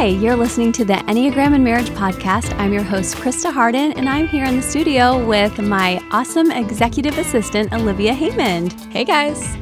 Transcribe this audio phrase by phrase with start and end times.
[0.00, 2.58] Hi, you're listening to the Enneagram and Marriage Podcast.
[2.58, 7.18] I'm your host, Christa Hardin, and I'm here in the studio with my awesome executive
[7.18, 8.72] assistant, Olivia Haymond.
[8.90, 9.58] Hey, guys.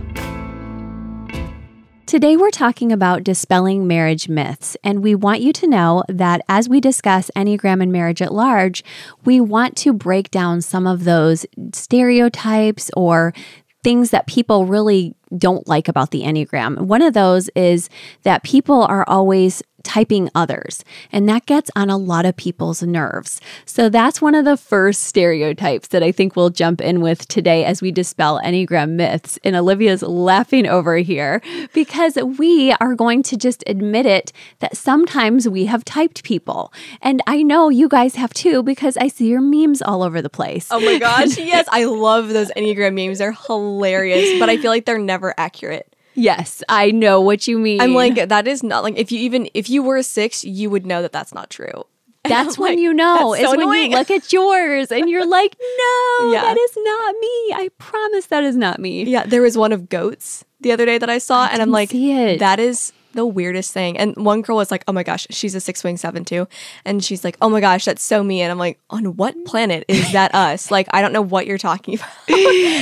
[2.06, 6.68] Today, we're talking about dispelling marriage myths, and we want you to know that as
[6.68, 8.85] we discuss Enneagram and marriage at large,
[9.24, 13.35] we want to break down some of those stereotypes or
[13.82, 16.78] things that people really don't like about the Enneagram.
[16.82, 17.91] One of those is
[18.23, 23.41] that people are always typing others, and that gets on a lot of people's nerves.
[23.64, 27.64] So that's one of the first stereotypes that I think we'll jump in with today
[27.64, 29.38] as we dispel Enneagram myths.
[29.45, 31.41] And Olivia's laughing over here
[31.73, 36.73] because we are going to just admit it that sometimes we have typed people.
[37.01, 40.30] And I know you guys have too because I see your memes all over the
[40.30, 40.68] place.
[40.70, 43.18] Oh my gosh, yes, I love those Enneagram memes.
[43.18, 45.88] They're hilarious, but I feel like they're never accurate.
[46.18, 47.80] Yes, I know what you mean.
[47.80, 50.68] I'm like, that is not like if you even if you were a six, you
[50.68, 51.84] would know that that's not true.
[52.29, 53.32] That's when like, you know.
[53.32, 53.93] It's so when annoying.
[53.93, 56.43] you look at yours and you're like, no, yeah.
[56.43, 57.52] that is not me.
[57.54, 59.04] I promise that is not me.
[59.04, 61.70] Yeah, there was one of goats the other day that I saw, I and I'm
[61.70, 63.96] like, that is the weirdest thing.
[63.98, 66.47] And one girl was like, "Oh my gosh, she's a six wing seven too,"
[66.84, 69.84] and she's like, "Oh my gosh, that's so me." And I'm like, "On what planet
[69.89, 72.11] is that us?" Like, I don't know what you're talking about.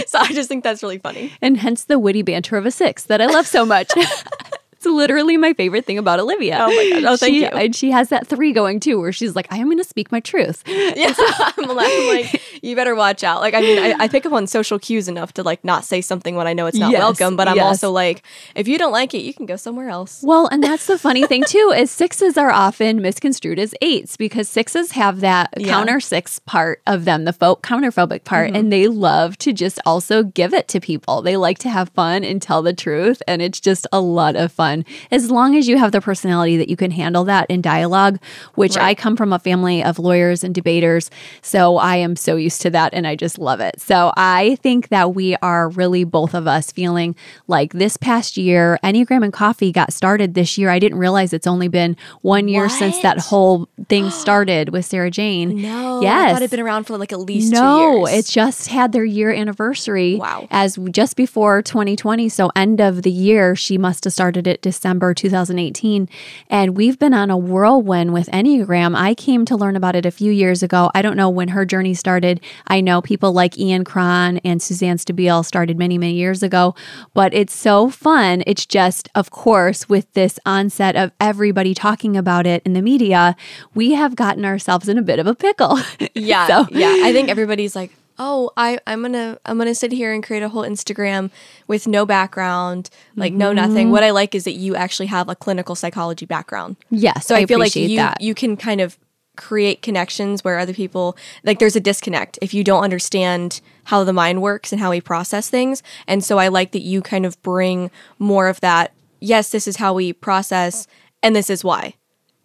[0.09, 1.33] so I just think that's really funny.
[1.41, 3.91] And hence the witty banter of a six that I love so much.
[4.87, 6.59] Literally my favorite thing about Olivia.
[6.61, 7.05] Oh my god!
[7.05, 7.47] Oh, thank she, you.
[7.47, 10.13] And she has that three going too, where she's like, "I am going to speak
[10.13, 10.63] my truth."
[10.97, 13.41] Yeah, I'm, like, I'm like, you better watch out.
[13.41, 16.01] Like, I mean, I, I, pick up on social cues enough to like not say
[16.01, 17.37] something when I know it's not yes, welcome.
[17.37, 17.65] But I'm yes.
[17.65, 18.23] also like,
[18.55, 20.23] if you don't like it, you can go somewhere else.
[20.23, 24.49] Well, and that's the funny thing too is sixes are often misconstrued as eights because
[24.49, 25.69] sixes have that yeah.
[25.69, 28.57] counter six part of them, the pho- counterphobic part, mm-hmm.
[28.57, 31.21] and they love to just also give it to people.
[31.23, 34.53] They like to have fun and tell the truth, and it's just a lot of
[34.53, 34.76] fun
[35.11, 38.19] as long as you have the personality that you can handle that in dialogue,
[38.55, 38.87] which right.
[38.87, 41.11] I come from a family of lawyers and debaters.
[41.43, 43.81] So I am so used to that and I just love it.
[43.81, 47.15] So I think that we are really both of us feeling
[47.47, 50.71] like this past year, Enneagram and Coffee got started this year.
[50.71, 52.73] I didn't realize it's only been one year what?
[52.73, 55.63] since that whole thing started with Sarah Jane.
[55.63, 56.31] No, yes.
[56.31, 59.33] I thought it'd been around for like at least no, it just had their year
[59.33, 60.17] anniversary.
[60.17, 60.49] Wow.
[60.51, 62.29] As just before 2020.
[62.29, 66.09] So end of the year, she must have started it December 2018.
[66.51, 68.97] And we've been on a whirlwind with Enneagram.
[68.97, 70.91] I came to learn about it a few years ago.
[70.93, 72.41] I don't know when her journey started.
[72.67, 76.75] I know people like Ian Cron and Suzanne Stabile started many, many years ago,
[77.15, 78.43] but it's so fun.
[78.45, 83.37] It's just, of course, with this onset of everybody talking about it in the media,
[83.73, 85.79] we have gotten ourselves in a bit of a pickle.
[86.15, 86.47] Yeah.
[86.47, 86.67] so.
[86.71, 87.03] Yeah.
[87.05, 90.49] I think everybody's like, oh i i'm gonna i'm gonna sit here and create a
[90.49, 91.31] whole instagram
[91.67, 93.39] with no background like mm-hmm.
[93.39, 97.27] no nothing what i like is that you actually have a clinical psychology background yes
[97.27, 98.21] so i, I feel like you that.
[98.21, 98.99] you can kind of
[99.37, 104.13] create connections where other people like there's a disconnect if you don't understand how the
[104.13, 107.41] mind works and how we process things and so i like that you kind of
[107.43, 110.87] bring more of that yes this is how we process
[111.23, 111.95] and this is why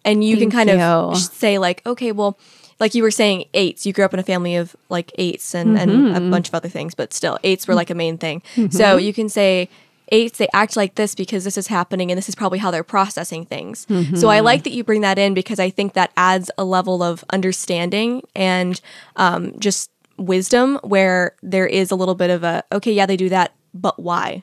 [0.04, 0.84] and you Thank can kind you.
[0.84, 2.38] of say like okay well
[2.82, 5.70] like you were saying eights you grew up in a family of like eights and,
[5.70, 5.78] mm-hmm.
[5.78, 6.30] and a mm-hmm.
[6.30, 8.76] bunch of other things but still eights were like a main thing mm-hmm.
[8.76, 9.68] so you can say
[10.08, 12.82] eights they act like this because this is happening and this is probably how they're
[12.82, 14.16] processing things mm-hmm.
[14.16, 17.04] so i like that you bring that in because i think that adds a level
[17.04, 18.80] of understanding and
[19.14, 23.28] um, just wisdom where there is a little bit of a okay yeah they do
[23.28, 24.42] that but why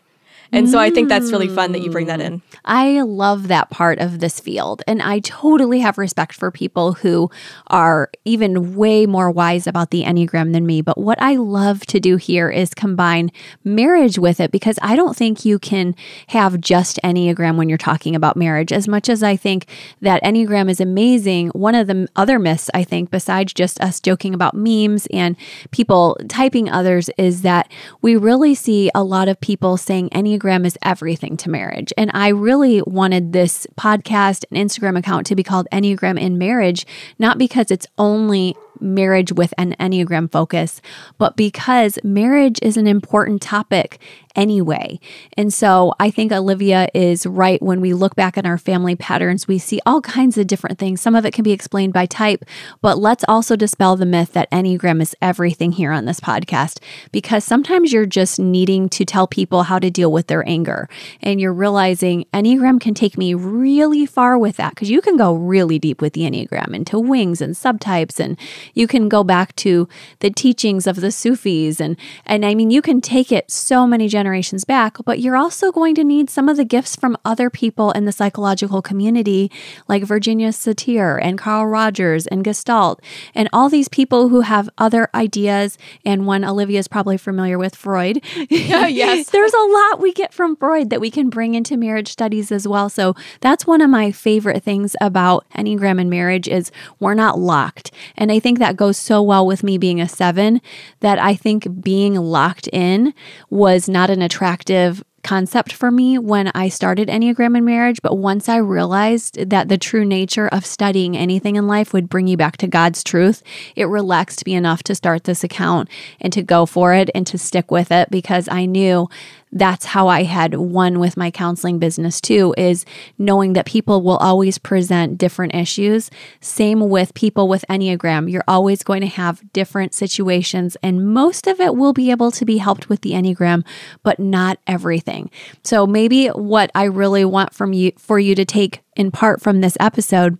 [0.51, 2.25] and so I think that's really fun that you bring that mm.
[2.25, 2.41] in.
[2.65, 4.81] I love that part of this field.
[4.87, 7.29] And I totally have respect for people who
[7.67, 10.81] are even way more wise about the Enneagram than me.
[10.81, 13.31] But what I love to do here is combine
[13.63, 15.95] marriage with it because I don't think you can
[16.27, 18.71] have just Enneagram when you're talking about marriage.
[18.71, 19.67] As much as I think
[20.01, 24.33] that Enneagram is amazing, one of the other myths, I think, besides just us joking
[24.33, 25.35] about memes and
[25.71, 27.71] people typing others, is that
[28.01, 31.93] we really see a lot of people saying Enneagram Enneagram is everything to marriage.
[31.97, 36.85] And I really wanted this podcast and Instagram account to be called Enneagram in Marriage,
[37.17, 40.81] not because it's only marriage with an Enneagram focus,
[41.17, 43.99] but because marriage is an important topic
[44.35, 44.99] anyway.
[45.35, 49.47] And so I think Olivia is right when we look back at our family patterns,
[49.47, 51.01] we see all kinds of different things.
[51.01, 52.45] Some of it can be explained by type,
[52.81, 56.79] but let's also dispel the myth that Enneagram is everything here on this podcast
[57.11, 60.87] because sometimes you're just needing to tell people how to deal with their anger.
[61.21, 65.33] And you're realizing Enneagram can take me really far with that because you can go
[65.33, 68.37] really deep with the Enneagram into wings and subtypes and
[68.73, 69.87] You can go back to
[70.19, 74.07] the teachings of the Sufis and and I mean you can take it so many
[74.07, 77.91] generations back, but you're also going to need some of the gifts from other people
[77.91, 79.51] in the psychological community
[79.87, 83.01] like Virginia Satir and Carl Rogers and Gestalt
[83.35, 87.75] and all these people who have other ideas and one Olivia is probably familiar with
[87.75, 88.23] Freud.
[88.71, 89.29] Oh, yes.
[89.31, 92.67] There's a lot we get from Freud that we can bring into marriage studies as
[92.67, 92.89] well.
[92.89, 97.91] So that's one of my favorite things about Enneagram and marriage is we're not locked.
[98.15, 100.61] And I think that goes so well with me being a 7
[100.99, 103.13] that I think being locked in
[103.49, 108.49] was not an attractive concept for me when I started Enneagram in marriage, but once
[108.49, 112.57] I realized that the true nature of studying anything in life would bring you back
[112.57, 113.43] to God's truth,
[113.75, 115.89] it relaxed me enough to start this account
[116.19, 119.09] and to go for it and to stick with it because I knew
[119.51, 122.85] that's how I had won with my counseling business too is
[123.17, 126.11] knowing that people will always present different issues.
[126.39, 128.31] Same with people with Enneagram.
[128.31, 132.45] You're always going to have different situations and most of it will be able to
[132.45, 133.65] be helped with the Enneagram,
[134.03, 135.31] but not everything.
[135.63, 139.61] So maybe what I really want from you for you to take in part from
[139.61, 140.37] this episode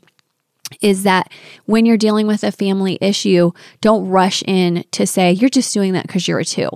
[0.81, 1.31] is that
[1.65, 3.51] when you're dealing with a family issue,
[3.81, 6.69] don't rush in to say, you're just doing that because you're a two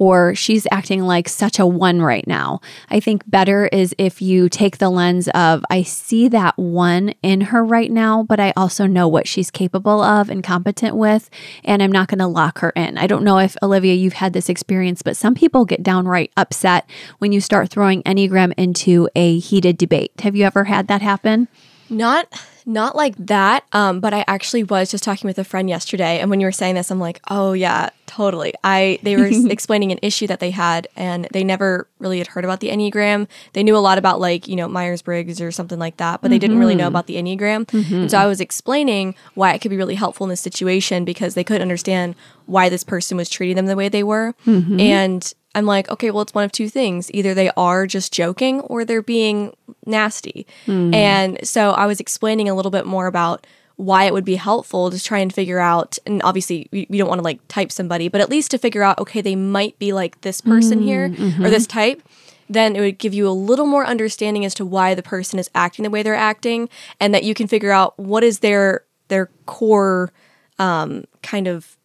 [0.00, 2.58] or she's acting like such a one right now.
[2.88, 7.42] I think better is if you take the lens of, I see that one in
[7.42, 11.28] her right now, but I also know what she's capable of and competent with,
[11.64, 12.96] and I'm not going to lock her in.
[12.96, 16.88] I don't know if, Olivia, you've had this experience, but some people get downright upset
[17.18, 20.12] when you start throwing Enneagram into a heated debate.
[20.20, 21.46] Have you ever had that happen?
[21.90, 22.26] Not
[22.70, 23.64] not like that.
[23.72, 26.52] Um, but I actually was just talking with a friend yesterday, and when you were
[26.52, 28.54] saying this, I'm like, oh yeah, totally.
[28.64, 32.44] I they were explaining an issue that they had, and they never really had heard
[32.44, 33.26] about the Enneagram.
[33.52, 36.28] They knew a lot about like you know Myers Briggs or something like that, but
[36.28, 36.40] they mm-hmm.
[36.40, 36.94] didn't really know mm-hmm.
[36.94, 37.66] about the Enneagram.
[37.66, 37.94] Mm-hmm.
[37.94, 41.34] And so I was explaining why it could be really helpful in this situation because
[41.34, 42.14] they couldn't understand
[42.46, 44.78] why this person was treating them the way they were, mm-hmm.
[44.80, 47.10] and I'm like, okay, well, it's one of two things.
[47.12, 49.54] Either they are just joking or they're being
[49.84, 50.46] nasty.
[50.66, 50.94] Mm.
[50.94, 54.90] And so I was explaining a little bit more about why it would be helpful
[54.90, 58.08] to try and figure out and obviously we, we don't want to like type somebody
[58.08, 61.08] but at least to figure out okay they might be like this person mm, here
[61.08, 61.42] mm-hmm.
[61.42, 62.02] or this type
[62.50, 65.48] then it would give you a little more understanding as to why the person is
[65.54, 66.68] acting the way they're acting
[67.00, 70.12] and that you can figure out what is their their core
[70.58, 71.78] um, kind of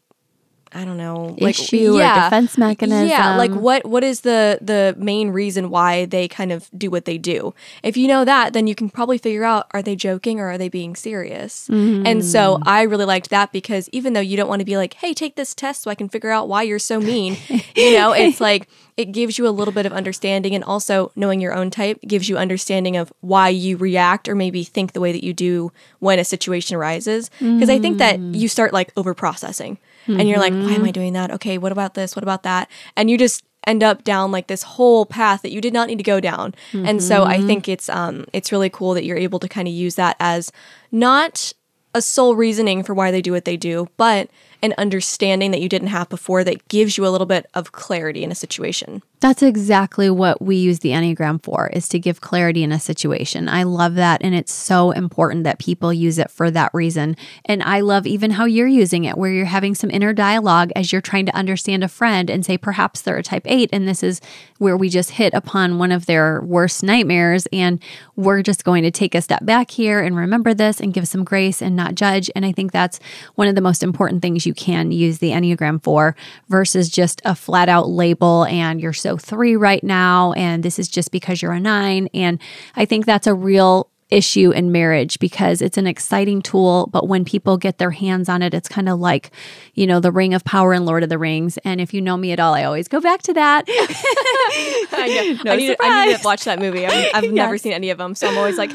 [0.75, 3.07] I don't know, like issue yeah, or defense mechanism.
[3.07, 7.05] Yeah, like what what is the the main reason why they kind of do what
[7.05, 7.53] they do?
[7.81, 10.57] If you know that, then you can probably figure out are they joking or are
[10.57, 11.69] they being serious?
[11.69, 12.05] Mm-hmm.
[12.05, 14.95] And so I really liked that because even though you don't want to be like,
[14.95, 17.37] "Hey, take this test so I can figure out why you're so mean."
[17.75, 18.67] you know, it's like
[18.97, 22.27] it gives you a little bit of understanding and also knowing your own type gives
[22.27, 26.19] you understanding of why you react or maybe think the way that you do when
[26.19, 27.75] a situation arises because mm.
[27.75, 28.37] I think that mm.
[28.37, 29.77] you start like over processing
[30.07, 30.19] mm-hmm.
[30.19, 30.91] and you're like, why am I mm-hmm.
[30.91, 31.31] doing that?
[31.31, 32.15] Okay, what about this?
[32.15, 32.69] What about that?
[32.95, 35.97] And you just end up down like this whole path that you did not need
[35.97, 36.53] to go down.
[36.71, 36.85] Mm-hmm.
[36.85, 37.47] And so I mm-hmm.
[37.47, 40.51] think it's um it's really cool that you're able to kind of use that as
[40.91, 41.53] not
[41.93, 44.29] a sole reasoning for why they do what they do, but
[44.61, 48.23] an understanding that you didn't have before that gives you a little bit of clarity
[48.23, 49.01] in a situation.
[49.21, 53.49] That's exactly what we use the Enneagram for is to give clarity in a situation.
[53.49, 57.15] I love that and it's so important that people use it for that reason.
[57.45, 60.91] And I love even how you're using it where you're having some inner dialogue as
[60.91, 64.03] you're trying to understand a friend and say perhaps they're a type 8 and this
[64.03, 64.21] is
[64.59, 67.81] where we just hit upon one of their worst nightmares and
[68.15, 71.23] we're just going to take a step back here and remember this and give some
[71.23, 72.99] grace and not judge and I think that's
[73.35, 76.15] one of the most important things you can use the Enneagram for
[76.49, 80.87] versus just a flat out label and you're so three right now, and this is
[80.87, 82.09] just because you're a nine.
[82.13, 82.39] And
[82.75, 87.25] I think that's a real issue in marriage because it's an exciting tool, but when
[87.25, 89.31] people get their hands on it, it's kind of like,
[89.73, 91.57] you know, the ring of power in Lord of the Rings.
[91.59, 93.65] And if you know me at all, I always go back to that.
[93.67, 96.85] I, no I, need, I, need, to watch that movie.
[96.85, 97.33] I've, I've yes.
[97.33, 98.71] never seen any of them, so I'm always like,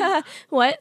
[0.49, 0.81] what?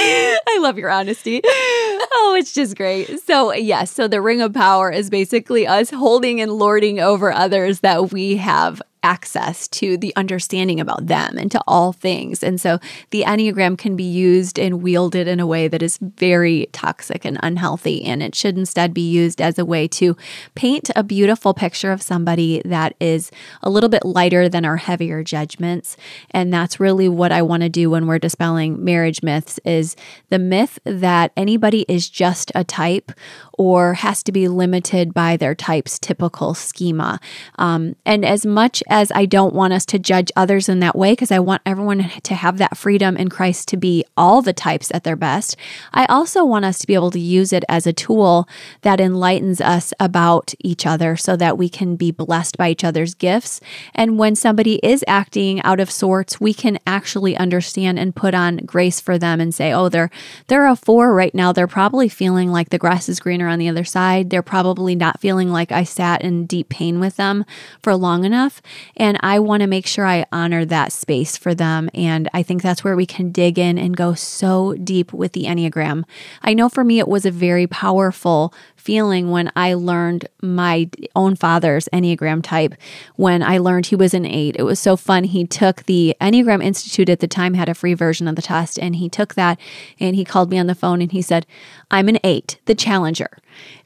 [0.00, 1.40] I love your honesty.
[1.44, 3.20] Oh, it's just great.
[3.20, 7.80] So, yes, so the ring of power is basically us holding and lording over others
[7.80, 12.42] that we have access to the understanding about them and to all things.
[12.42, 16.68] And so the Enneagram can be used and wielded in a way that is very
[16.72, 18.04] toxic and unhealthy.
[18.04, 20.14] And it should instead be used as a way to
[20.54, 23.30] paint a beautiful picture of somebody that is
[23.62, 25.96] a little bit lighter than our heavier judgments.
[26.30, 29.96] And that's really what I want to do when we're dispelling marriage myths is
[30.28, 33.10] the myth that anybody is just a type
[33.56, 37.18] or has to be limited by their type's typical schema.
[37.58, 41.12] Um, and as much as I don't want us to judge others in that way,
[41.12, 44.90] because I want everyone to have that freedom in Christ to be all the types
[44.92, 45.56] at their best,
[45.92, 48.48] I also want us to be able to use it as a tool
[48.82, 53.14] that enlightens us about each other so that we can be blessed by each other's
[53.14, 53.60] gifts.
[53.94, 58.58] And when somebody is acting out of sorts, we can actually understand and put on
[58.58, 60.10] grace for them and say, oh, they're
[60.48, 61.52] they're a four right now.
[61.52, 64.30] They're probably feeling like the grass is greener on the other side.
[64.30, 67.44] They're probably not feeling like I sat in deep pain with them
[67.82, 68.60] for long enough.
[68.96, 71.90] And I want to make sure I honor that space for them.
[71.94, 75.44] And I think that's where we can dig in and go so deep with the
[75.44, 76.04] Enneagram.
[76.42, 81.36] I know for me, it was a very powerful feeling when I learned my own
[81.36, 82.74] father's Enneagram type,
[83.16, 84.56] when I learned he was an eight.
[84.58, 85.24] It was so fun.
[85.24, 88.78] He took the Enneagram Institute at the time, had a free version of the test,
[88.78, 89.58] and he took that
[90.00, 91.46] and he called me on the phone and he said,
[91.90, 93.38] I'm an eight, the challenger.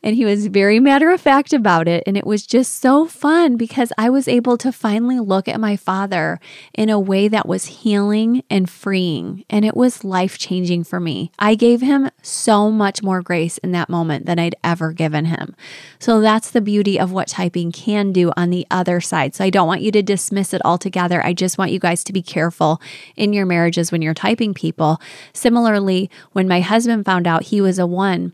[0.02, 2.02] And he was very matter of fact about it.
[2.06, 5.76] And it was just so fun because I was able to finally look at my
[5.76, 6.40] father
[6.75, 9.44] in a way that was healing and freeing.
[9.49, 11.30] And it was life changing for me.
[11.38, 15.55] I gave him so much more grace in that moment than I'd ever given him.
[16.01, 19.37] So that's the beauty of what typing can do on the other side.
[19.37, 21.25] So I don't want you to dismiss it altogether.
[21.25, 22.81] I just want you guys to be careful
[23.15, 25.01] in your marriages when you're typing people.
[25.33, 28.33] Similarly, when my husband found out he was a one,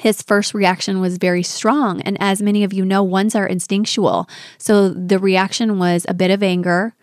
[0.00, 2.00] his first reaction was very strong.
[2.02, 4.28] And as many of you know, ones are instinctual.
[4.56, 6.94] So the reaction was a bit of anger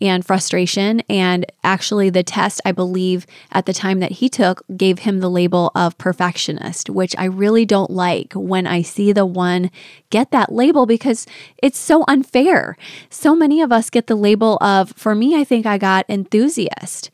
[0.00, 1.00] and frustration.
[1.08, 5.30] And actually, the test, I believe, at the time that he took, gave him the
[5.30, 9.70] label of perfectionist, which I really don't like when I see the one
[10.10, 11.26] get that label because
[11.62, 12.76] it's so unfair.
[13.10, 17.10] So many of us get the label of, for me, I think I got enthusiast.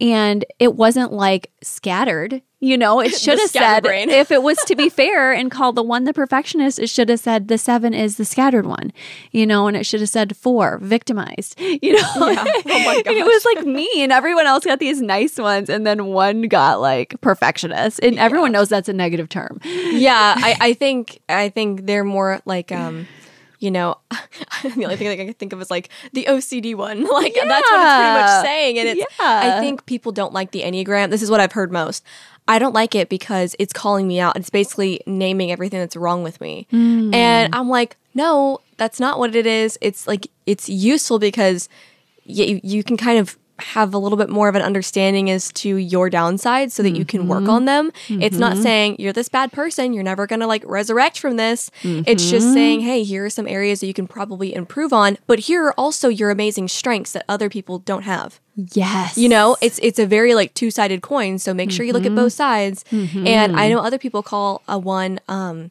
[0.00, 2.42] And it wasn't like scattered.
[2.66, 4.10] You know, it should have said, brain.
[4.10, 7.20] if it was to be fair and called the one the perfectionist, it should have
[7.20, 8.92] said the seven is the scattered one,
[9.30, 12.28] you know, and it should have said four, victimized, you know.
[12.28, 12.44] Yeah.
[12.46, 16.42] Oh it was like me, and everyone else got these nice ones, and then one
[16.42, 18.00] got like perfectionist.
[18.02, 18.24] And yeah.
[18.24, 19.60] everyone knows that's a negative term.
[19.62, 23.06] Yeah, I, I think I think they're more like um
[23.58, 23.98] you know,
[24.62, 27.06] the only thing I can think of is like the OCD one.
[27.16, 27.46] Like yeah.
[27.46, 28.78] that's what it's pretty much saying.
[28.78, 29.56] And it's yeah.
[29.56, 31.08] I think people don't like the Enneagram.
[31.08, 32.04] This is what I've heard most.
[32.46, 34.36] I don't like it because it's calling me out.
[34.36, 36.66] It's basically naming everything that's wrong with me.
[36.72, 37.14] Mm.
[37.14, 39.78] And I'm like, no, that's not what it is.
[39.80, 41.68] It's like it's useful because
[42.24, 45.76] you, you can kind of have a little bit more of an understanding as to
[45.76, 46.96] your downsides so that mm-hmm.
[46.96, 47.50] you can work mm-hmm.
[47.50, 47.90] on them.
[48.08, 48.22] Mm-hmm.
[48.22, 48.62] It's not mm-hmm.
[48.62, 51.70] saying you're this bad person, you're never going to like resurrect from this.
[51.82, 52.02] Mm-hmm.
[52.06, 52.54] It's just mm-hmm.
[52.54, 55.72] saying, hey, here are some areas that you can probably improve on, but here are
[55.72, 58.40] also your amazing strengths that other people don't have.
[58.72, 59.18] Yes.
[59.18, 62.14] You know, it's it's a very like two-sided coin, so make sure you look at
[62.14, 62.84] both sides.
[62.90, 65.70] And I know other people call a one um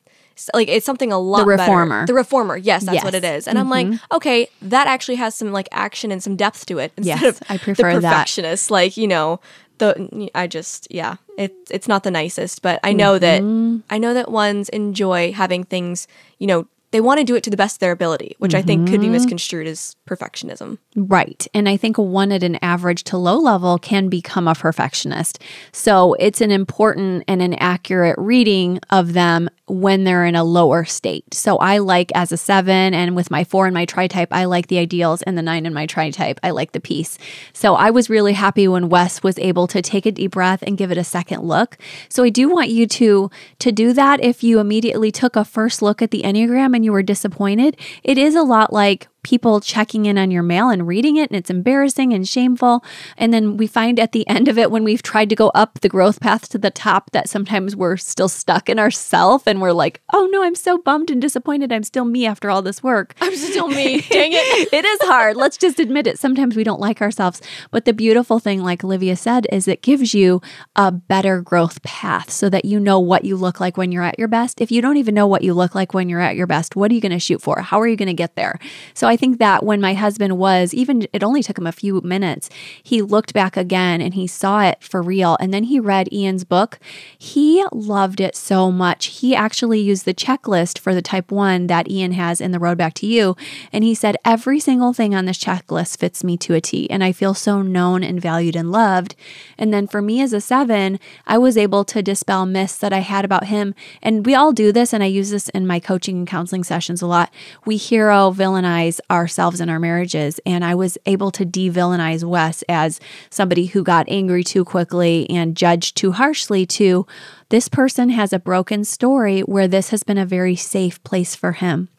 [0.53, 2.07] like it's something a lot the reformer better.
[2.07, 3.03] the reformer yes that's yes.
[3.03, 3.65] what it is and mm-hmm.
[3.65, 4.15] i'm like mm-hmm.
[4.15, 7.47] okay that actually has some like action and some depth to it instead yes, of
[7.49, 8.73] i prefer the perfectionist that.
[8.73, 9.39] like you know
[9.77, 13.77] the i just yeah it, it's not the nicest but i know mm-hmm.
[13.77, 16.07] that i know that ones enjoy having things
[16.39, 18.59] you know they want to do it to the best of their ability, which mm-hmm.
[18.59, 19.13] I think could be mm-hmm.
[19.15, 20.77] misconstrued as perfectionism.
[20.95, 21.45] Right.
[21.53, 25.39] And I think one at an average to low level can become a perfectionist.
[25.73, 30.85] So it's an important and an accurate reading of them when they're in a lower
[30.85, 31.33] state.
[31.33, 34.45] So I like as a seven, and with my four and my tri type, I
[34.45, 37.17] like the ideals, and the nine and my tri type, I like the peace.
[37.53, 40.77] So I was really happy when Wes was able to take a deep breath and
[40.77, 41.77] give it a second look.
[42.09, 45.81] So I do want you to to do that if you immediately took a first
[45.81, 50.05] look at the Enneagram and you were disappointed, it is a lot like people checking
[50.05, 52.85] in on your mail and reading it, and it's embarrassing and shameful.
[53.17, 55.79] And then we find at the end of it, when we've tried to go up
[55.81, 59.71] the growth path to the top, that sometimes we're still stuck in ourself and we're
[59.71, 61.73] like, oh no, I'm so bummed and disappointed.
[61.73, 63.15] I'm still me after all this work.
[63.19, 64.01] I'm still me.
[64.09, 64.69] Dang it.
[64.71, 65.35] it is hard.
[65.35, 66.19] Let's just admit it.
[66.19, 67.41] Sometimes we don't like ourselves.
[67.71, 70.41] But the beautiful thing, like Olivia said, is it gives you
[70.75, 74.19] a better growth path so that you know what you look like when you're at
[74.19, 74.61] your best.
[74.61, 76.91] If you don't even know what you look like when you're at your best, what
[76.91, 77.61] are you going to shoot for?
[77.61, 78.59] How are you going to get there?
[78.93, 81.71] So I I think that when my husband was, even it only took him a
[81.71, 82.49] few minutes,
[82.83, 85.37] he looked back again and he saw it for real.
[85.39, 86.79] And then he read Ian's book.
[87.17, 89.05] He loved it so much.
[89.05, 92.77] He actually used the checklist for the type one that Ian has in The Road
[92.77, 93.37] Back to You.
[93.71, 96.89] And he said, Every single thing on this checklist fits me to a T.
[96.89, 99.15] And I feel so known and valued and loved.
[99.57, 102.99] And then for me as a seven, I was able to dispel myths that I
[102.99, 103.75] had about him.
[104.01, 104.91] And we all do this.
[104.91, 107.31] And I use this in my coaching and counseling sessions a lot.
[107.65, 110.39] We hero villainize ourselves in our marriages.
[110.45, 115.29] And I was able to de villainize Wes as somebody who got angry too quickly
[115.29, 117.05] and judged too harshly, to
[117.49, 121.53] this person has a broken story where this has been a very safe place for
[121.53, 121.89] him.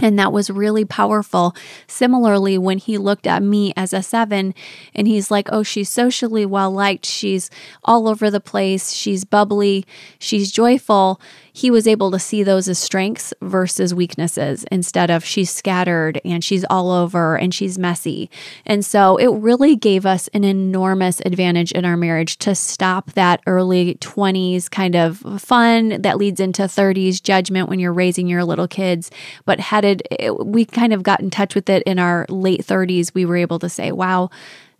[0.00, 1.56] And that was really powerful.
[1.88, 4.54] Similarly, when he looked at me as a seven
[4.94, 7.04] and he's like, oh, she's socially well liked.
[7.04, 7.50] She's
[7.84, 8.92] all over the place.
[8.92, 9.84] She's bubbly.
[10.18, 11.20] She's joyful
[11.58, 16.44] he was able to see those as strengths versus weaknesses instead of she's scattered and
[16.44, 18.30] she's all over and she's messy.
[18.64, 23.40] And so it really gave us an enormous advantage in our marriage to stop that
[23.48, 28.68] early 20s kind of fun that leads into 30s judgment when you're raising your little
[28.68, 29.10] kids,
[29.44, 30.06] but headed,
[30.40, 33.12] we kind of got in touch with it in our late 30s.
[33.14, 34.30] We were able to say, wow,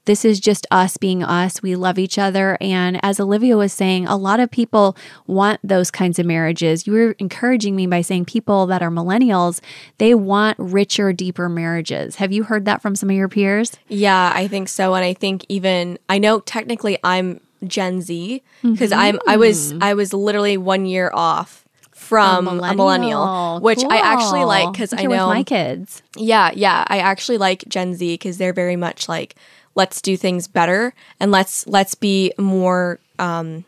[0.08, 1.62] this is just us being us.
[1.62, 2.56] We love each other.
[2.62, 4.96] And as Olivia was saying, a lot of people
[5.26, 6.86] want those kinds of marriages.
[6.86, 9.60] You were encouraging me by saying people that are millennials,
[9.98, 12.16] they want richer, deeper marriages.
[12.16, 13.76] Have you heard that from some of your peers?
[13.88, 14.94] Yeah, I think so.
[14.94, 19.00] And I think even, I know technically I'm Gen Z because mm-hmm.
[19.00, 23.80] I'm I was I was literally one year off from a millennial, a millennial which
[23.80, 23.92] cool.
[23.92, 26.02] I actually like because I know my kids.
[26.16, 29.34] Yeah, yeah, I actually like Gen Z because they're very much like
[29.78, 33.64] let's do things better and let's let's be more um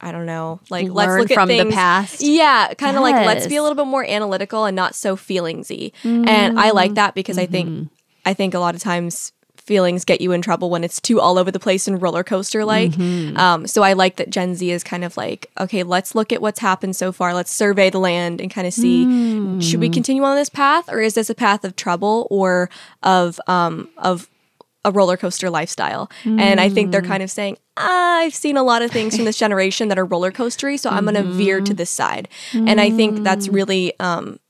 [0.00, 1.64] I don't know, like Learn let's look at things.
[1.64, 2.22] the past.
[2.22, 3.12] Yeah, kind of yes.
[3.12, 5.92] like let's be a little bit more analytical and not so feelingsy.
[6.04, 6.28] Mm.
[6.28, 7.42] And I like that because mm-hmm.
[7.42, 7.84] I think mm-hmm.
[8.24, 11.36] I think a lot of times feelings get you in trouble when it's too all
[11.36, 12.92] over the place and roller coaster like.
[12.92, 13.36] Mm-hmm.
[13.36, 16.40] Um, so I like that Gen Z is kind of like, okay, let's look at
[16.40, 17.34] what's happened so far.
[17.34, 19.62] Let's survey the land and kind of see mm.
[19.62, 22.70] should we continue on this path or is this a path of trouble or
[23.02, 24.30] of um, of
[24.88, 26.10] a roller coaster lifestyle.
[26.24, 26.40] Mm.
[26.40, 29.38] And I think they're kind of saying, I've seen a lot of things from this
[29.44, 31.76] generation that are roller coastery, so I'm going to veer to mm-hmm.
[31.76, 32.28] this side.
[32.52, 32.68] Mm.
[32.68, 33.54] And I think that's mm.
[33.54, 34.40] really, um,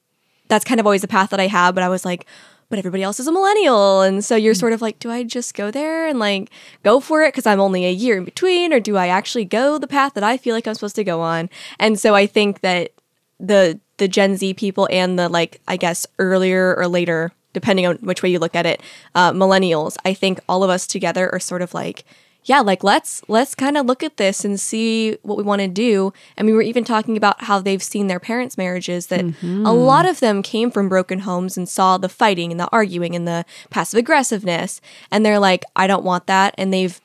[0.49, 1.75] that's kind of always the path that I have.
[1.75, 2.27] But I was like,
[2.69, 4.03] but everybody else is a millennial.
[4.03, 6.51] And so you're sort of like, do I just go there and like
[6.83, 8.73] go for it because I'm only a year in between?
[8.73, 11.21] Or do I actually go the path that I feel like I'm supposed to go
[11.21, 11.49] on?
[11.79, 12.93] And so I think that
[13.41, 17.97] the, the Gen Z people and the like, I guess, earlier or later depending on
[17.97, 18.81] which way you look at it,
[19.15, 22.05] uh, millennials, I think all of us together are sort of like,
[22.45, 25.69] yeah, like let's let's kind of look at this and see what we want to
[25.69, 26.13] do.
[26.37, 29.67] And we were even talking about how they've seen their parents' marriages that mm-hmm.
[29.67, 33.15] a lot of them came from broken homes and saw the fighting and the arguing
[33.15, 36.99] and the passive aggressiveness, and they're like, I don't want that, and they've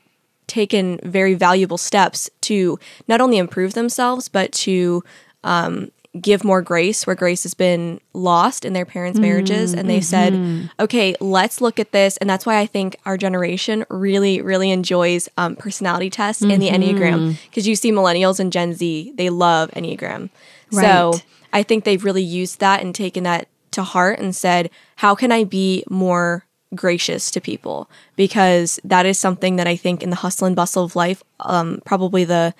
[0.47, 5.01] taken very valuable steps to not only improve themselves but to
[5.43, 9.71] um, give more grace where grace has been lost in their parents' marriages.
[9.71, 9.79] Mm-hmm.
[9.79, 12.17] And they said, okay, let's look at this.
[12.17, 16.51] And that's why I think our generation really, really enjoys um, personality tests mm-hmm.
[16.51, 17.37] and the Enneagram.
[17.49, 20.29] Because you see millennials and Gen Z, they love Enneagram.
[20.71, 20.85] Right.
[20.85, 21.13] So
[21.51, 25.31] I think they've really used that and taken that to heart and said, how can
[25.31, 26.45] I be more
[26.75, 27.89] gracious to people?
[28.15, 31.81] Because that is something that I think in the hustle and bustle of life, um,
[31.85, 32.53] probably the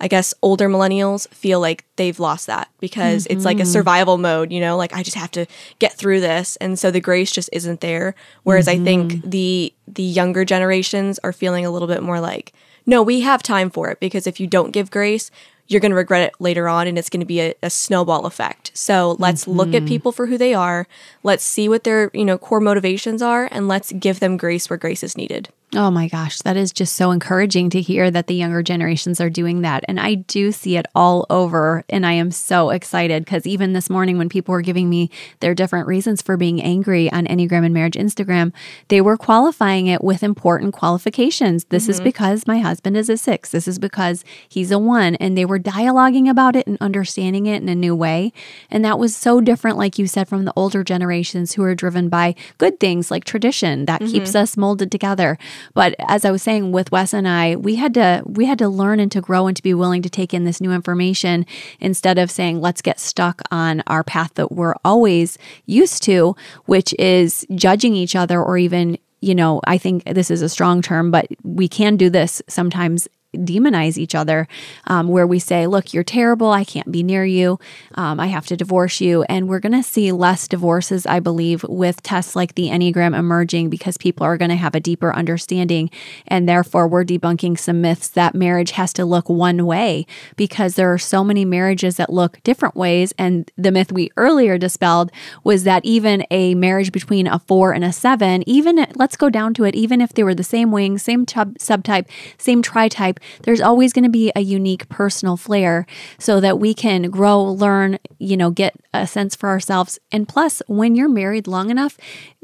[0.00, 3.36] I guess older millennials feel like they've lost that because mm-hmm.
[3.36, 3.70] it's like a mm-hmm.
[3.70, 5.46] survival mode, you know, like I just have to
[5.78, 6.56] get through this.
[6.56, 8.14] And so the grace just isn't there.
[8.42, 8.82] Whereas mm-hmm.
[8.82, 9.30] I think mm-hmm.
[9.30, 12.52] the the younger generations are feeling a little bit more like,
[12.86, 15.30] no, we have time for it because if you don't give grace,
[15.66, 18.26] you're going to regret it later on and it's going to be a, a, snowball
[18.26, 18.72] effect.
[18.74, 19.52] So let's mm-hmm.
[19.52, 19.86] look at mm-hmm.
[19.86, 20.88] people for who they are.
[21.22, 24.76] Let's see what their, you know, core motivations are and let's give them grace where
[24.76, 25.50] grace is needed.
[25.76, 29.30] Oh my gosh, that is just so encouraging to hear that the younger generations are
[29.30, 29.84] doing that.
[29.86, 31.84] And I do see it all over.
[31.88, 35.54] And I am so excited because even this morning, when people were giving me their
[35.54, 38.52] different reasons for being angry on Enneagram and Marriage Instagram,
[38.88, 41.66] they were qualifying it with important qualifications.
[41.66, 41.90] This mm-hmm.
[41.92, 43.50] is because my husband is a six.
[43.50, 45.14] This is because he's a one.
[45.16, 48.32] And they were dialoguing about it and understanding it in a new way.
[48.72, 52.08] And that was so different, like you said, from the older generations who are driven
[52.08, 54.10] by good things like tradition that mm-hmm.
[54.10, 55.38] keeps us molded together.
[55.74, 58.68] But as I was saying with Wes and I, we had to we had to
[58.68, 61.46] learn and to grow and to be willing to take in this new information
[61.80, 66.94] instead of saying let's get stuck on our path that we're always used to, which
[66.98, 71.10] is judging each other or even you know, I think this is a strong term,
[71.10, 74.48] but we can do this sometimes demonize each other,
[74.86, 76.50] um, where we say, Look, you're terrible.
[76.50, 77.58] I can't be near you.
[77.94, 79.22] Um, I have to divorce you.
[79.24, 83.70] And we're going to see less divorces, I believe, with tests like the Enneagram emerging
[83.70, 85.90] because people are going to have a deeper understanding.
[86.26, 90.92] And therefore, we're debunking some myths that marriage has to look one way because there
[90.92, 93.12] are so many marriages that look different ways.
[93.16, 95.12] And the myth we earlier dispelled
[95.44, 99.54] was that even a marriage between a four and a seven, even let's go down
[99.54, 102.06] to it, even if they were the same wing, same tub, subtype,
[102.38, 105.86] same tri type, there's always going to be a unique personal flair
[106.18, 109.98] so that we can grow, learn, you know, get a sense for ourselves.
[110.12, 111.96] And plus, when you're married long enough,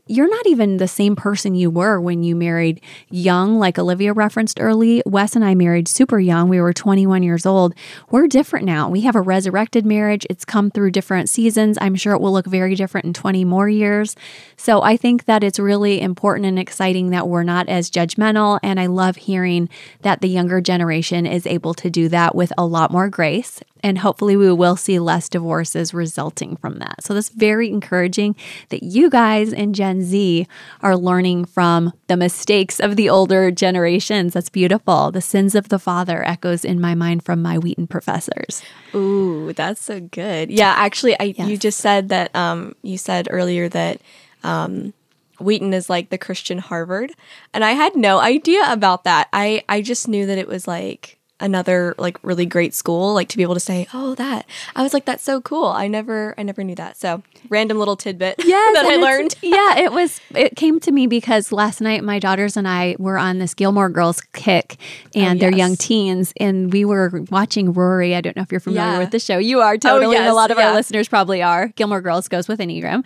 [0.06, 4.60] you're not even the same person you were when you married young, like Olivia referenced
[4.60, 5.02] early.
[5.04, 6.48] Wes and I married super young.
[6.48, 7.74] We were 21 years old.
[8.10, 8.88] We're different now.
[8.88, 10.24] We have a resurrected marriage.
[10.30, 11.76] It's come through different seasons.
[11.80, 14.14] I'm sure it will look very different in 20 more years.
[14.56, 18.60] So I think that it's really important and exciting that we're not as judgmental.
[18.62, 19.68] And I love hearing
[20.02, 23.98] that the younger generation is able to do that with a lot more grace and
[23.98, 27.04] hopefully we will see less divorces resulting from that.
[27.04, 28.34] So that's very encouraging
[28.70, 30.48] that you guys in Gen Z
[30.80, 34.32] are learning from the mistakes of the older generations.
[34.32, 35.12] That's beautiful.
[35.12, 38.60] The sins of the father echoes in my mind from my Wheaton professors.
[38.92, 40.50] Ooh, that's so good.
[40.50, 41.48] Yeah, actually I yes.
[41.48, 44.00] you just said that um you said earlier that
[44.42, 44.94] um
[45.38, 47.12] Wheaton is like the Christian Harvard.
[47.54, 49.28] And I had no idea about that.
[49.32, 53.36] I I just knew that it was like another like really great school like to
[53.36, 54.46] be able to say oh that.
[54.74, 55.66] I was like that's so cool.
[55.66, 56.96] I never i never knew that.
[56.96, 59.34] So random little tidbit yes, that i learned.
[59.42, 63.18] Yeah it was it came to me because last night my daughters and i were
[63.18, 64.76] on this gilmore girls kick
[65.14, 68.14] and oh, they're young teens and we were watching rory.
[68.14, 68.98] I don't know if you're familiar yeah.
[68.98, 69.38] with the show.
[69.38, 70.68] You are oh, totally oh, yes, and a lot of yeah.
[70.68, 71.68] our listeners probably are.
[71.68, 73.04] Gilmore girls goes with enneagram.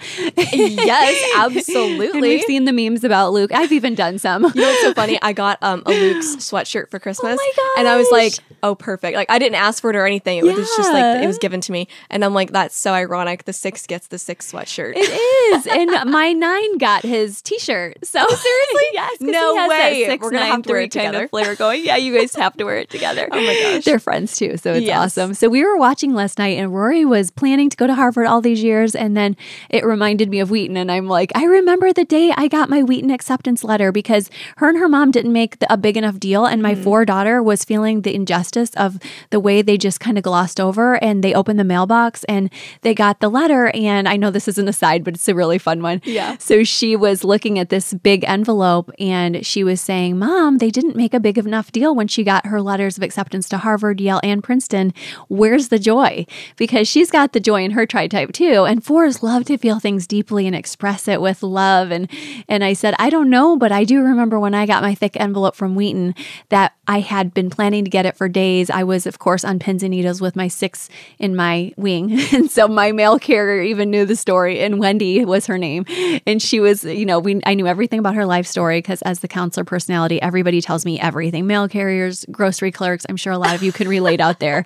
[0.53, 2.11] Yes absolutely.
[2.11, 3.53] and we've seen the memes about luke.
[3.53, 4.45] I've even done some.
[4.45, 5.19] You know what's so funny?
[5.23, 8.75] I got um, a luke's sweatshirt for christmas oh and i was like like, oh,
[8.75, 9.17] perfect.
[9.17, 10.39] Like I didn't ask for it or anything.
[10.39, 10.55] It yeah.
[10.55, 13.45] was just like it was given to me, and I'm like, that's so ironic.
[13.45, 14.95] The six gets the six sweatshirt.
[14.97, 18.05] It is, and my nine got his T-shirt.
[18.05, 20.07] So seriously, yes, no way.
[20.09, 21.13] we We're gonna have to wear it together.
[21.13, 21.85] Kind of flavor going.
[21.85, 23.29] Yeah, you guys have to wear it together.
[23.33, 24.99] oh my gosh, they're friends too, so it's yes.
[24.99, 25.35] awesome.
[25.35, 28.41] So we were watching last night, and Rory was planning to go to Harvard all
[28.41, 29.37] these years, and then
[29.69, 32.83] it reminded me of Wheaton, and I'm like, I remember the day I got my
[32.83, 36.63] Wheaton acceptance letter because her and her mom didn't make a big enough deal, and
[36.63, 36.83] my mm.
[36.83, 40.61] four daughter was feeling the injustice of of the way they just kind of glossed
[40.61, 42.51] over and they opened the mailbox and
[42.83, 43.70] they got the letter.
[43.75, 46.01] And I know this is an aside, but it's a really fun one.
[46.05, 46.37] Yeah.
[46.38, 50.96] So she was looking at this big envelope and she was saying, Mom, they didn't
[50.96, 54.20] make a big enough deal when she got her letters of acceptance to Harvard, Yale,
[54.23, 54.92] and Princeton.
[55.29, 56.27] Where's the joy?
[56.57, 58.64] Because she's got the joy in her tri type too.
[58.64, 61.90] And fours love to feel things deeply and express it with love.
[61.90, 62.11] And
[62.49, 65.18] and I said, I don't know, but I do remember when I got my thick
[65.18, 66.14] envelope from Wheaton
[66.49, 68.71] that I had been planning to get it for days.
[68.71, 72.19] I was, of course, on pins and needles with my six in my wing.
[72.41, 75.85] And so my mail carrier even knew the story, and Wendy was her name.
[76.27, 79.21] And she was, you know, we I knew everything about her life story because as
[79.21, 81.47] the counselor personality, everybody tells me everything.
[81.47, 84.65] Mail carriers, grocery clerks, I'm sure a lot of you can relate out there.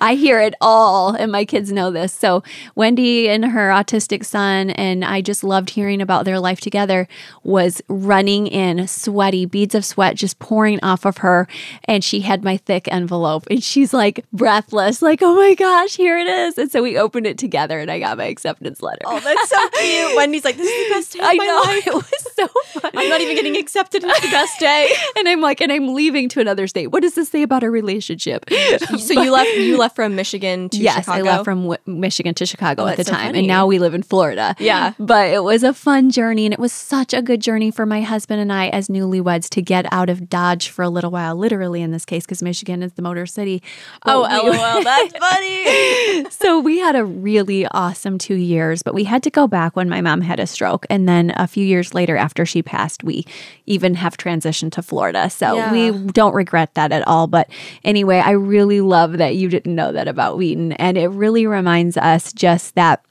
[0.00, 2.12] I hear it all, and my kids know this.
[2.12, 2.42] So
[2.74, 7.08] Wendy and her autistic son, and I just loved hearing about their life together,
[7.42, 11.48] was running in sweaty, beads of sweat just pouring off of her.
[11.84, 16.18] And she had my thick envelope and she's like breathless, like, oh my gosh, here
[16.18, 16.58] it is.
[16.58, 19.02] And so we opened it together and I got my acceptance letter.
[19.04, 20.16] Oh, that's so cute.
[20.16, 21.92] Wendy's like, this is the best day I know.
[21.98, 22.12] Life.
[22.36, 22.90] So fun.
[22.94, 24.04] I'm not even getting accepted.
[24.04, 24.92] It's the best day.
[25.18, 26.88] and I'm like, and I'm leaving to another state.
[26.88, 28.44] What does this say about our relationship?
[28.50, 30.84] so but, you left you left from Michigan to Chicago.
[30.84, 31.18] yes, Chicago?
[31.18, 33.28] I left from w- Michigan to Chicago oh, at the so time.
[33.28, 33.38] Funny.
[33.40, 34.54] And now we live in Florida.
[34.58, 34.92] Yeah.
[34.98, 38.02] But it was a fun journey and it was such a good journey for my
[38.02, 41.82] husband and I as newlyweds to get out of Dodge for a little while, literally
[41.82, 43.62] in this case, because Michigan is the Motor City.
[44.04, 46.30] Oh, lol, that's funny.
[46.30, 49.88] so we had a really awesome two years, but we had to go back when
[49.88, 50.86] my mom had a stroke.
[50.90, 53.24] And then a few years later, after she passed, we
[53.66, 55.30] even have transitioned to Florida.
[55.30, 55.70] So yeah.
[55.70, 57.28] we don't regret that at all.
[57.28, 57.48] But
[57.84, 60.72] anyway, I really love that you didn't know that about Wheaton.
[60.72, 63.04] And it really reminds us just that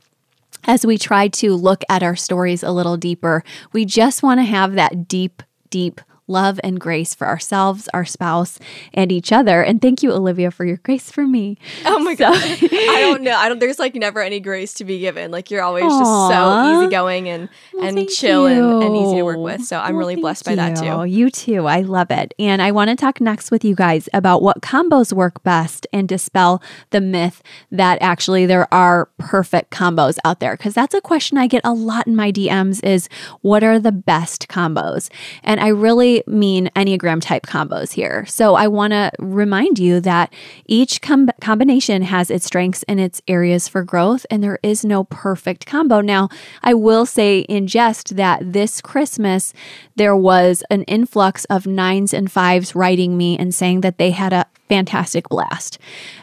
[0.66, 4.44] as we try to look at our stories a little deeper, we just want to
[4.44, 8.60] have that deep, deep love and grace for ourselves, our spouse,
[8.94, 9.62] and each other.
[9.62, 11.58] And thank you, Olivia, for your grace for me.
[11.86, 12.26] Oh my so.
[12.26, 12.42] god.
[12.44, 13.36] I don't know.
[13.36, 15.32] I don't there's like never any grace to be given.
[15.32, 16.00] Like you're always Aww.
[16.00, 19.64] just so easygoing and well, and chill and, and, easy to work with.
[19.64, 20.58] So I'm well, really blessed by you.
[20.58, 21.06] that too.
[21.06, 21.68] You too.
[21.68, 22.34] I love it.
[22.40, 26.08] And I want to talk next with you guys about what combos work best and
[26.08, 26.62] dispel
[26.92, 30.56] the myth that actually there are perfect combos out there.
[30.56, 33.10] Because that's a question I get a lot in my DMs is
[33.42, 35.10] what are the best combos?
[35.44, 38.26] And I really mean Enneagram type combos here.
[38.26, 40.34] So I want to remind you that
[40.66, 45.04] each com- combination has its strengths and its areas for growth, and there is no
[45.06, 46.02] perfect combo.
[46.02, 46.30] Now,
[46.64, 49.54] I will say in jest that this Christmas,
[49.96, 54.34] there was an influx of nines and fives writing me and saying that they had
[54.34, 55.78] a fantastic blast.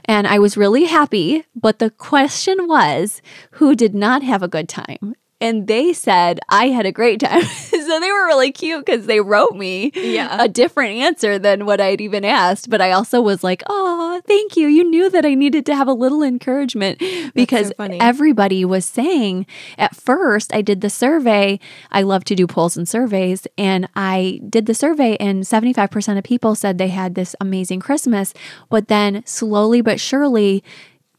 [0.05, 4.69] And I was really happy, but the question was who did not have a good
[4.69, 5.15] time?
[5.43, 7.43] And they said I had a great time.
[7.43, 10.43] so so they were really cute because they wrote me Yeah.
[10.43, 12.71] a different answer than what I'd even asked.
[12.71, 14.67] But I also was like, oh, thank you.
[14.69, 17.03] You knew that I needed to have a little encouragement
[17.35, 18.01] because funny.
[18.01, 21.59] everybody was saying at first, I did the survey.
[21.91, 23.47] I love to do polls and surveys.
[23.59, 28.33] And I did the survey, and 75% of people said they had this amazing Christmas.
[28.71, 30.63] But then slowly but surely,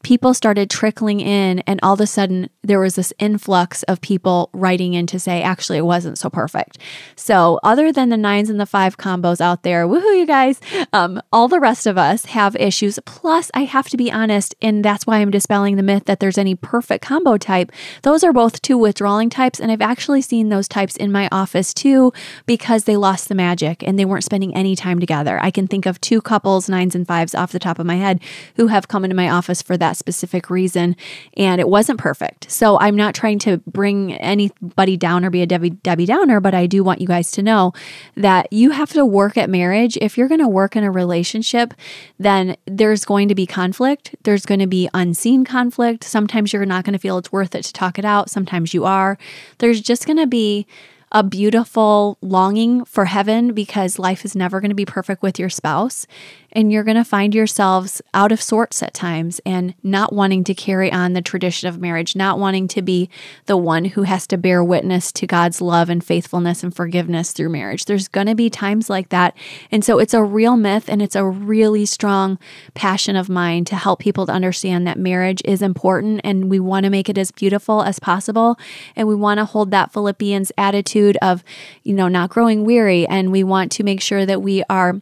[0.04, 4.50] people started trickling in and all of a sudden there was this influx of people
[4.52, 6.78] writing in to say actually it wasn't so perfect.
[7.16, 10.60] So other than the nines and the five combos out there woohoo you guys
[10.92, 12.98] um, all the rest of us have issues.
[13.06, 16.38] Plus i have to be honest and that's why i'm dispelling the myth that there's
[16.38, 17.72] any perfect combo type.
[18.02, 21.72] Those are both two withdrawing types and i've actually seen those types in my office
[21.72, 22.12] too
[22.44, 25.38] because they lost the magic and they weren't spending any time together.
[25.42, 28.20] I can think of two couples nines and fives off the top of my head
[28.56, 30.96] who have come into my office for that specific reason
[31.36, 32.50] and it wasn't perfect.
[32.50, 36.54] So I'm not trying to bring anybody down or be a Debbie Debbie Downer, but
[36.54, 37.72] I do want you guys to know
[38.16, 39.96] that you have to work at marriage.
[40.00, 41.74] If you're going to work in a relationship,
[42.18, 44.14] then there's going to be conflict.
[44.22, 46.04] There's going to be unseen conflict.
[46.04, 48.30] Sometimes you're not going to feel it's worth it to talk it out.
[48.30, 49.18] Sometimes you are.
[49.58, 50.66] There's just going to be
[51.14, 55.48] a beautiful longing for heaven because life is never going to be perfect with your
[55.48, 56.08] spouse.
[56.54, 60.54] And you're going to find yourselves out of sorts at times and not wanting to
[60.54, 63.10] carry on the tradition of marriage, not wanting to be
[63.46, 67.48] the one who has to bear witness to God's love and faithfulness and forgiveness through
[67.48, 67.86] marriage.
[67.86, 69.36] There's going to be times like that.
[69.72, 72.38] And so it's a real myth and it's a really strong
[72.74, 76.84] passion of mine to help people to understand that marriage is important and we want
[76.84, 78.56] to make it as beautiful as possible.
[78.94, 81.42] And we want to hold that Philippians attitude of,
[81.82, 83.06] you know, not growing weary.
[83.06, 85.00] And we want to make sure that we are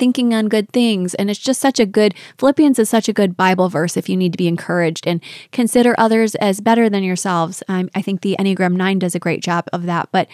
[0.00, 1.14] thinking on good things.
[1.14, 4.16] And it's just such a good, Philippians is such a good Bible verse if you
[4.16, 7.62] need to be encouraged and consider others as better than yourselves.
[7.68, 10.08] Um, I think the Enneagram 9 does a great job of that.
[10.10, 10.26] But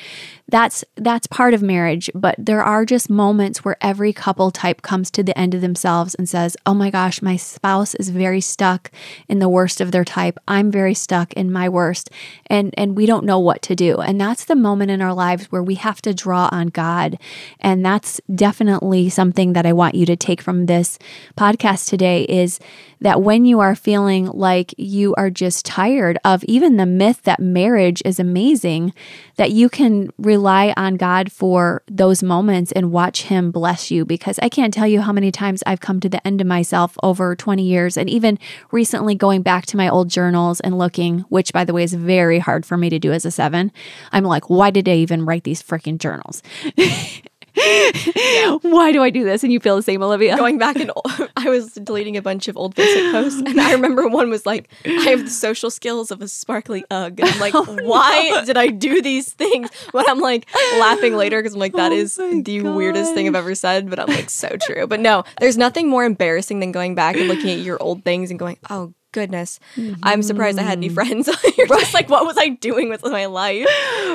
[0.48, 5.10] that's that's part of marriage but there are just moments where every couple type comes
[5.10, 8.90] to the end of themselves and says oh my gosh my spouse is very stuck
[9.28, 12.10] in the worst of their type i'm very stuck in my worst
[12.46, 15.46] and and we don't know what to do and that's the moment in our lives
[15.46, 17.18] where we have to draw on god
[17.58, 20.98] and that's definitely something that i want you to take from this
[21.36, 22.60] podcast today is
[23.00, 27.40] that when you are feeling like you are just tired of even the myth that
[27.40, 28.92] marriage is amazing,
[29.36, 34.04] that you can rely on God for those moments and watch Him bless you.
[34.04, 36.96] Because I can't tell you how many times I've come to the end of myself
[37.02, 38.38] over 20 years, and even
[38.70, 42.38] recently going back to my old journals and looking, which by the way is very
[42.38, 43.72] hard for me to do as a seven.
[44.12, 46.42] I'm like, why did I even write these freaking journals?
[48.62, 49.42] Why do I do this?
[49.42, 50.36] And you feel the same, Olivia?
[50.36, 50.90] Going back and
[51.36, 54.68] I was deleting a bunch of old Facebook posts, and I remember one was like,
[54.84, 58.58] "I have the social skills of a sparkly UGG." And I'm like, Oh, why did
[58.58, 59.70] I do these things?
[59.92, 60.46] But I'm like
[60.78, 63.88] laughing later because I'm like, that Oh is the weirdest thing I've ever said.
[63.88, 64.86] But I'm like, so true.
[64.86, 68.30] But no, there's nothing more embarrassing than going back and looking at your old things
[68.30, 68.92] and going, oh.
[69.12, 69.60] Goodness,
[70.02, 70.94] I'm surprised I had any mm-hmm.
[70.94, 71.30] friends.
[71.56, 73.66] You're just like, what was I doing with my life?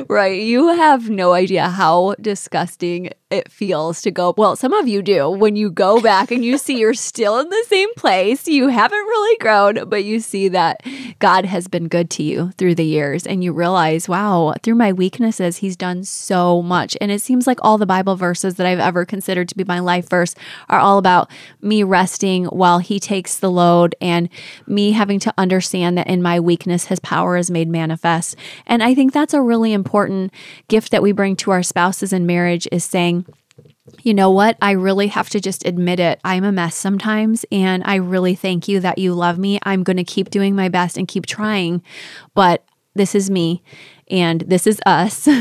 [0.08, 0.40] Right.
[0.40, 4.34] You have no idea how disgusting it feels to go.
[4.38, 7.50] Well, some of you do when you go back and you see you're still in
[7.50, 8.48] the same place.
[8.48, 10.82] You haven't really grown, but you see that
[11.20, 14.92] God has been good to you through the years and you realize, wow, through my
[14.92, 16.98] weaknesses, He's done so much.
[17.00, 19.80] And it seems like all the Bible verses that I've ever considered to be my
[19.80, 20.36] life verse
[20.70, 24.30] are all about me resting while He takes the load and
[24.68, 28.36] me having to understand that in my weakness, His power is made manifest.
[28.66, 30.34] And I think that's a really important
[30.68, 33.21] gift that we bring to our spouses in marriage is saying,
[34.04, 34.58] you know what?
[34.62, 36.20] I really have to just admit it.
[36.24, 39.60] I'm a mess sometimes, and I really thank you that you love me.
[39.64, 41.82] I'm going to keep doing my best and keep trying,
[42.34, 43.64] but this is me
[44.12, 45.28] and this is us.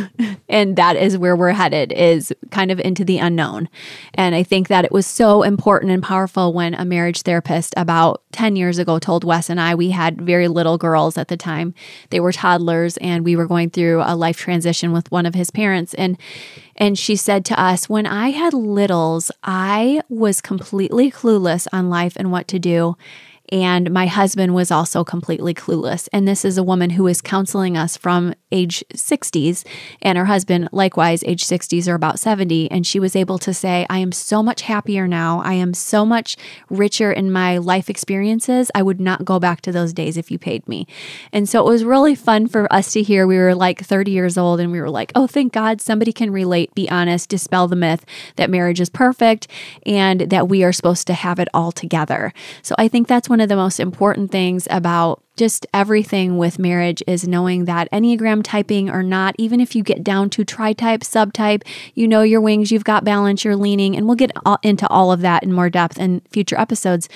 [0.52, 3.68] And that is where we're headed is kind of into the unknown.
[4.14, 8.22] And i think that it was so important and powerful when a marriage therapist about
[8.32, 11.72] 10 years ago told wes and i we had very little girls at the time.
[12.10, 15.52] They were toddlers and we were going through a life transition with one of his
[15.52, 15.94] parents.
[15.94, 16.18] And
[16.76, 22.14] and she said to us when i had littles i was completely clueless on life
[22.16, 22.96] and what to do
[23.50, 26.08] and my husband was also completely clueless.
[26.12, 29.64] And this is a woman who is counseling us from age 60s,
[30.02, 32.70] and her husband, likewise, age 60s or about 70.
[32.70, 35.40] And she was able to say, I am so much happier now.
[35.42, 36.36] I am so much
[36.68, 38.70] richer in my life experiences.
[38.74, 40.86] I would not go back to those days if you paid me.
[41.32, 43.26] And so it was really fun for us to hear.
[43.26, 46.30] We were like 30 years old, and we were like, oh, thank God somebody can
[46.30, 48.04] relate, be honest, dispel the myth
[48.36, 49.48] that marriage is perfect
[49.86, 52.32] and that we are supposed to have it all together.
[52.62, 57.02] So I think that's one of the most important things about just everything with marriage
[57.06, 61.00] is knowing that Enneagram typing or not, even if you get down to tri type,
[61.00, 61.62] subtype,
[61.94, 65.22] you know your wings, you've got balance, you're leaning, and we'll get into all of
[65.22, 67.08] that in more depth in future episodes.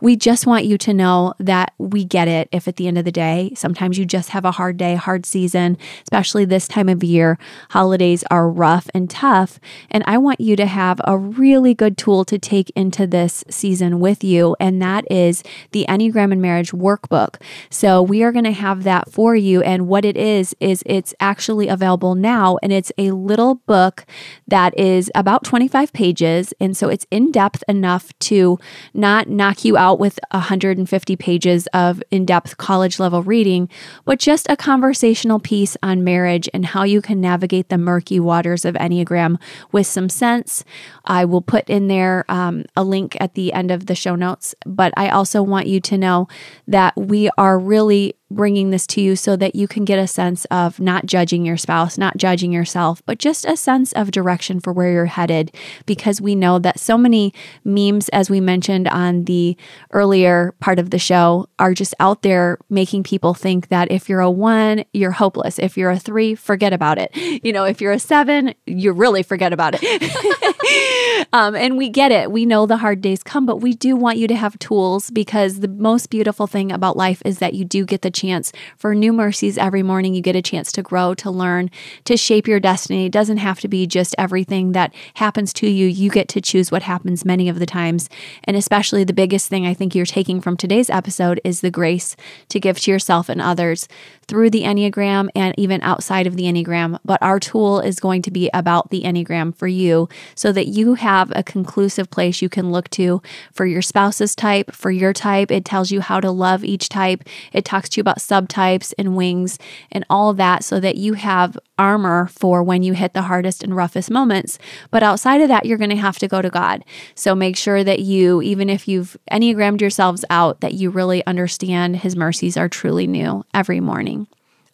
[0.00, 3.04] We just want you to know that we get it if at the end of
[3.04, 7.02] the day, sometimes you just have a hard day, hard season, especially this time of
[7.02, 7.36] year.
[7.70, 9.58] Holidays are rough and tough.
[9.90, 13.98] And I want you to have a really good tool to take into this season
[13.98, 15.42] with you, and that is
[15.72, 17.42] the Enneagram and Marriage Workbook.
[17.72, 19.62] So we are going to have that for you.
[19.62, 22.58] And what it is, is it's actually available now.
[22.62, 24.04] And it's a little book
[24.46, 26.52] that is about 25 pages.
[26.60, 28.58] And so it's in depth enough to
[28.92, 33.70] not knock you out with 150 pages of in depth college level reading,
[34.04, 38.66] but just a conversational piece on marriage and how you can navigate the murky waters
[38.66, 39.40] of Enneagram
[39.72, 40.62] with some sense.
[41.06, 44.54] I will put in there um, a link at the end of the show notes,
[44.66, 46.28] but I also want you to know
[46.68, 50.44] that we are really bringing this to you so that you can get a sense
[50.46, 54.72] of not judging your spouse, not judging yourself, but just a sense of direction for
[54.72, 55.54] where you're headed.
[55.86, 57.32] Because we know that so many
[57.64, 59.56] memes, as we mentioned on the
[59.92, 64.20] earlier part of the show, are just out there making people think that if you're
[64.20, 65.58] a one, you're hopeless.
[65.58, 67.10] If you're a three, forget about it.
[67.42, 71.26] You know, if you're a seven, you really forget about it.
[71.32, 72.30] um, and we get it.
[72.30, 75.60] We know the hard days come, but we do want you to have tools because
[75.60, 79.12] the most beautiful thing about life is that you do get the chance for new
[79.12, 80.14] mercies every morning.
[80.14, 81.70] You get a chance to grow, to learn,
[82.04, 83.06] to shape your destiny.
[83.06, 85.86] It doesn't have to be just everything that happens to you.
[85.86, 88.08] You get to choose what happens many of the times.
[88.44, 92.16] And especially the biggest thing I think you're taking from today's episode is the grace
[92.48, 93.88] to give to yourself and others
[94.28, 96.98] through the Enneagram and even outside of the Enneagram.
[97.04, 100.94] But our tool is going to be about the Enneagram for you so that you
[100.94, 103.20] have a conclusive place you can look to
[103.52, 105.50] for your spouse's type, for your type.
[105.50, 107.24] It tells you how to love each type.
[107.52, 109.58] It talks to you about subtypes and wings
[109.90, 113.74] and all that so that you have armor for when you hit the hardest and
[113.76, 114.58] roughest moments.
[114.90, 116.84] But outside of that, you're going to have to go to God.
[117.14, 121.96] So make sure that you, even if you've Enneagrammed yourselves out, that you really understand
[121.96, 124.26] His mercies are truly new every morning.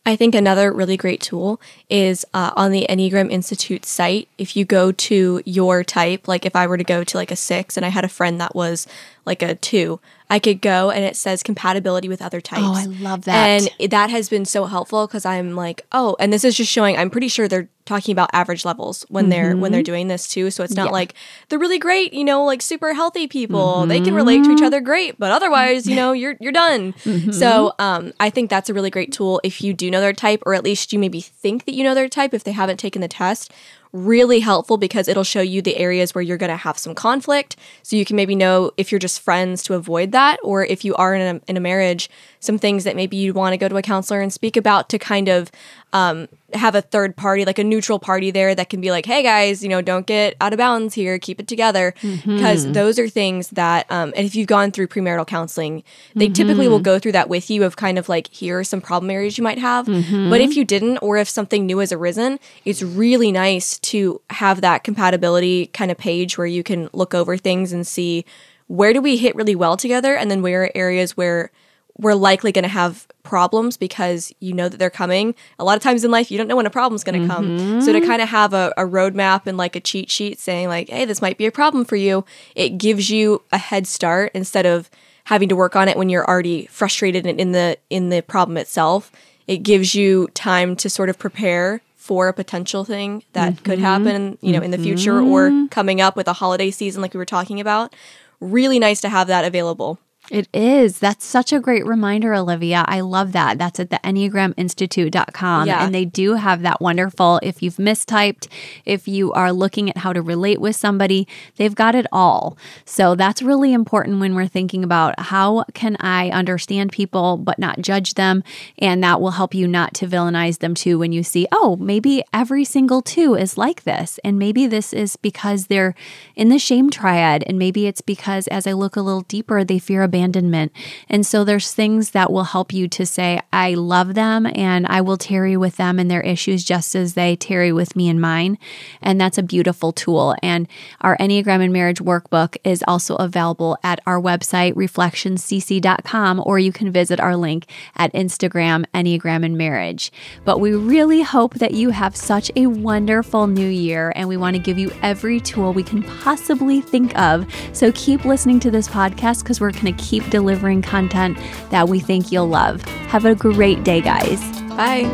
[0.09, 4.27] I think another really great tool is uh, on the Enneagram Institute site.
[4.39, 7.37] If you go to your type, like if I were to go to like a
[7.37, 8.87] six and I had a friend that was
[9.29, 12.63] like a two, I could go and it says compatibility with other types.
[12.65, 13.71] Oh, I love that.
[13.81, 16.97] And that has been so helpful because I'm like, oh, and this is just showing.
[16.97, 19.31] I'm pretty sure they're talking about average levels when mm-hmm.
[19.31, 19.85] they're when they're mm-hmm.
[19.85, 20.51] doing this too.
[20.51, 20.93] So it's not yeah.
[20.93, 21.15] like
[21.49, 23.77] they're really great, you know, like super healthy people.
[23.77, 23.89] Mm-hmm.
[23.89, 26.93] They can relate to each other great, but otherwise, you know, you're you're done.
[26.93, 27.33] Mm-hmm.
[27.33, 30.43] So um, I think that's a really great tool if you do know their type,
[30.45, 33.01] or at least you maybe think that you know their type if they haven't taken
[33.01, 33.53] the test
[33.93, 37.57] really helpful because it'll show you the areas where you're going to have some conflict.
[37.83, 40.95] So you can maybe know if you're just friends to avoid that, or if you
[40.97, 43.77] are in a, in a marriage, some things that maybe you'd want to go to
[43.77, 45.51] a counselor and speak about to kind of
[45.93, 49.23] um, have a third party, like a neutral party there that can be like, hey
[49.23, 51.95] guys, you know, don't get out of bounds here, keep it together.
[52.01, 52.73] Because mm-hmm.
[52.73, 55.83] those are things that, um, and if you've gone through premarital counseling,
[56.15, 56.33] they mm-hmm.
[56.33, 59.11] typically will go through that with you of kind of like, here are some problem
[59.11, 59.87] areas you might have.
[59.87, 60.31] Mm-hmm.
[60.31, 64.63] But if you didn't, or if something new has arisen, it's really nice to have
[64.63, 68.25] that compatibility kind of page where you can look over things and see
[68.69, 71.51] where do we hit really well together and then where are areas where
[71.99, 75.35] we're likely going to have problems because you know that they're coming.
[75.59, 77.59] A lot of times in life, you don't know when a problem's going to mm-hmm.
[77.59, 77.81] come.
[77.83, 80.89] So to kind of have a, a roadmap and like a cheat sheet saying like,
[80.89, 82.25] hey, this might be a problem for you,
[82.57, 84.91] it gives you a head start instead of
[85.25, 88.57] having to work on it when you're already frustrated and in the in the problem
[88.57, 89.13] itself.
[89.47, 93.65] It gives you time to sort of prepare for a potential thing that mm-hmm.
[93.65, 95.67] could happen, you know, in the future or mm-hmm.
[95.67, 97.95] coming up with a holiday season like we were talking about.
[98.41, 99.99] Really nice to have that available.
[100.31, 100.99] It is.
[100.99, 102.85] That's such a great reminder, Olivia.
[102.87, 103.57] I love that.
[103.57, 105.67] That's at the EnneagramInstitute.com.
[105.67, 105.85] Yeah.
[105.85, 108.47] And they do have that wonderful, if you've mistyped,
[108.85, 112.59] if you are looking at how to relate with somebody, they've got it all.
[112.85, 117.81] So that's really important when we're thinking about how can I understand people but not
[117.81, 118.45] judge them.
[118.79, 122.23] And that will help you not to villainize them too when you see, oh, maybe
[122.35, 124.21] every single two is like this.
[124.23, 125.95] And maybe this is because they're
[126.37, 127.45] in the shame triad.
[127.47, 130.73] And maybe it's because as I look a little deeper, they fear abandonment abandonment.
[131.09, 135.01] And so there's things that will help you to say, I love them and I
[135.01, 138.59] will tarry with them and their issues just as they tarry with me and mine.
[139.01, 140.35] And that's a beautiful tool.
[140.43, 140.67] And
[141.01, 146.91] our Enneagram and Marriage Workbook is also available at our website, reflectionscc.com, or you can
[146.91, 150.11] visit our link at Instagram, Enneagram and Marriage.
[150.45, 154.57] But we really hope that you have such a wonderful new year and we want
[154.57, 157.47] to give you every tool we can possibly think of.
[157.73, 161.37] So keep listening to this podcast because we're going to keep delivering content
[161.71, 162.83] that we think you'll love.
[163.09, 164.41] Have a great day, guys.
[164.71, 165.05] Bye.